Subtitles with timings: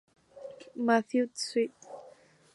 [0.85, 1.71] Mathew St.